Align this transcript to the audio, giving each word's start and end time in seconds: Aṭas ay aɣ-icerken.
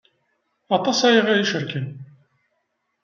Aṭas 0.77 0.99
ay 1.07 1.15
aɣ-icerken. 1.19 1.87